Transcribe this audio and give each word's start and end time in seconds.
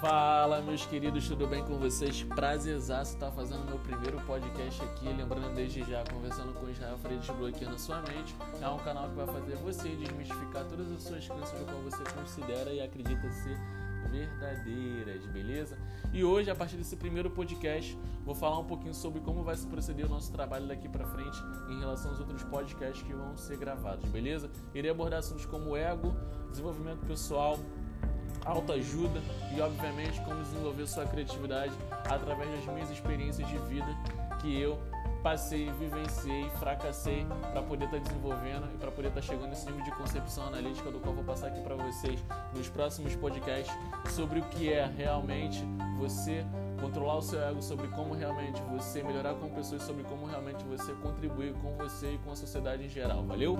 Fala, 0.00 0.60
meus 0.60 0.84
queridos, 0.84 1.26
tudo 1.26 1.46
bem 1.46 1.64
com 1.64 1.78
vocês? 1.78 2.22
Prazerzaço 2.22 3.14
estar 3.14 3.30
fazendo 3.30 3.64
meu 3.64 3.78
primeiro 3.78 4.20
podcast 4.26 4.82
aqui. 4.82 5.08
Lembrando 5.08 5.54
desde 5.54 5.82
já, 5.84 6.04
conversando 6.04 6.52
com 6.52 6.68
Israel 6.68 6.98
Freire 6.98 7.18
Desbloqueando 7.18 7.78
Sua 7.78 8.02
Mente. 8.02 8.36
É 8.60 8.68
um 8.68 8.76
canal 8.76 9.08
que 9.08 9.14
vai 9.14 9.26
fazer 9.26 9.56
você 9.56 9.88
desmistificar 9.88 10.66
todas 10.66 10.92
as 10.92 11.02
suas 11.02 11.26
crenças 11.26 11.58
do 11.58 11.64
qual 11.64 11.80
você 11.80 12.04
considera 12.12 12.70
e 12.74 12.80
acredita 12.82 13.30
ser 13.30 13.58
verdadeiras, 14.10 15.24
beleza? 15.28 15.78
E 16.12 16.22
hoje, 16.22 16.50
a 16.50 16.54
partir 16.54 16.76
desse 16.76 16.96
primeiro 16.96 17.30
podcast, 17.30 17.98
vou 18.22 18.34
falar 18.34 18.58
um 18.58 18.64
pouquinho 18.64 18.94
sobre 18.94 19.20
como 19.22 19.42
vai 19.42 19.56
se 19.56 19.66
proceder 19.66 20.04
o 20.04 20.08
nosso 20.10 20.30
trabalho 20.30 20.68
daqui 20.68 20.90
para 20.90 21.06
frente 21.06 21.38
em 21.70 21.80
relação 21.80 22.10
aos 22.10 22.20
outros 22.20 22.42
podcasts 22.44 23.02
que 23.02 23.14
vão 23.14 23.34
ser 23.36 23.56
gravados, 23.56 24.06
beleza? 24.10 24.50
Irei 24.74 24.90
abordar 24.90 25.20
assuntos 25.20 25.46
como 25.46 25.74
ego, 25.74 26.14
desenvolvimento 26.50 27.00
pessoal, 27.06 27.58
autoajuda 28.44 29.20
e, 29.54 29.60
obviamente, 29.60 30.20
como 30.22 30.42
desenvolver 30.42 30.86
sua 30.86 31.06
criatividade 31.06 31.72
através 32.04 32.50
das 32.50 32.74
minhas 32.74 32.90
experiências 32.90 33.48
de 33.48 33.58
vida 33.58 33.88
que 34.40 34.60
eu 34.60 34.78
passei, 35.26 35.68
vivenciei, 35.72 36.48
fracassei 36.60 37.26
para 37.50 37.60
poder 37.60 37.86
estar 37.86 37.96
tá 37.96 38.02
desenvolvendo 38.04 38.72
e 38.72 38.78
para 38.78 38.92
poder 38.92 39.08
estar 39.08 39.20
tá 39.20 39.26
chegando 39.26 39.48
nesse 39.48 39.66
nível 39.66 39.82
de 39.82 39.90
concepção 39.90 40.46
analítica 40.46 40.88
do 40.88 41.00
qual 41.00 41.14
vou 41.14 41.24
passar 41.24 41.48
aqui 41.48 41.60
para 41.62 41.74
vocês 41.74 42.22
nos 42.54 42.68
próximos 42.68 43.16
podcasts 43.16 43.74
sobre 44.12 44.38
o 44.38 44.42
que 44.44 44.72
é 44.72 44.86
realmente 44.86 45.64
você 45.98 46.46
controlar 46.80 47.16
o 47.16 47.22
seu 47.22 47.42
ego, 47.42 47.60
sobre 47.60 47.88
como 47.88 48.14
realmente 48.14 48.62
você 48.70 49.02
melhorar 49.02 49.34
como 49.34 49.52
pessoa 49.52 49.80
e 49.80 49.84
sobre 49.84 50.04
como 50.04 50.26
realmente 50.26 50.62
você 50.64 50.92
contribuir 50.94 51.54
com 51.54 51.74
você 51.76 52.12
e 52.12 52.18
com 52.18 52.30
a 52.30 52.36
sociedade 52.36 52.84
em 52.84 52.88
geral. 52.88 53.24
Valeu? 53.24 53.56